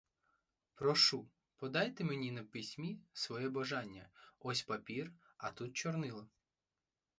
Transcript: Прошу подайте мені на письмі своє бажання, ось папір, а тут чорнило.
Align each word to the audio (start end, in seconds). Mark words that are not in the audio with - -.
Прошу 0.75 1.29
подайте 1.57 2.03
мені 2.03 2.31
на 2.31 2.43
письмі 2.43 2.99
своє 3.13 3.49
бажання, 3.49 4.09
ось 4.39 4.61
папір, 4.61 5.11
а 5.37 5.51
тут 5.51 5.73
чорнило. 5.75 6.27